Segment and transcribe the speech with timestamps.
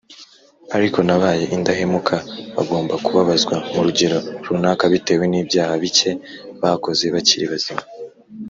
[0.77, 2.15] ariko n’ababaye indahemuka
[2.55, 6.09] bagomba kubabazwa mu rugero runaka bitewe n’ibyahabike
[6.61, 7.83] bakoze bakiri bazima